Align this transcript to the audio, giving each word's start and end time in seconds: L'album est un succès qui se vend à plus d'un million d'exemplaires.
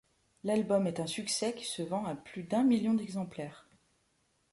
L'album 0.43 0.87
est 0.87 0.99
un 0.99 1.05
succès 1.05 1.53
qui 1.53 1.63
se 1.63 1.83
vend 1.83 2.05
à 2.05 2.15
plus 2.15 2.41
d'un 2.41 2.63
million 2.63 2.95
d'exemplaires. 2.95 3.67